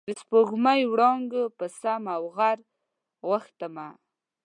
[0.07, 2.59] د سپوږمۍ وړانګو په سم او غر
[3.27, 3.87] غوښتمه